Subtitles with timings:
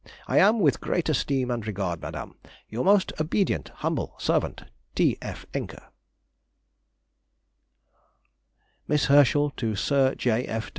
[0.27, 2.33] I am, with great esteem and regard, madame,
[2.69, 4.63] Your most obedient, humble servant,
[4.95, 5.15] T.
[5.21, 5.45] F.
[5.53, 5.75] ENCKE.
[8.87, 10.61] MISS HERSCHEL TO SIR J.